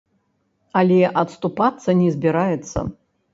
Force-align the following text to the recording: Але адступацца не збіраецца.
Але 0.79 0.97
адступацца 1.23 1.89
не 2.01 2.09
збіраецца. 2.17 2.77